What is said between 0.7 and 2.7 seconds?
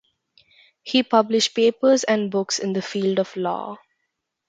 He published papers and books